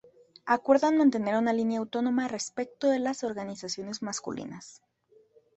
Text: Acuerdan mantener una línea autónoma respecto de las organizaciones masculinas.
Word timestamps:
Acuerdan 0.47 0.97
mantener 0.97 1.35
una 1.35 1.53
línea 1.53 1.77
autónoma 1.77 2.27
respecto 2.27 2.87
de 2.89 2.97
las 2.97 3.23
organizaciones 3.23 4.01
masculinas. 4.01 4.81